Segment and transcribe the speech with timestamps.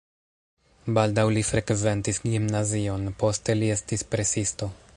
[0.97, 4.73] Baldaŭ li frekventis gimnazion, poste li estis presisto.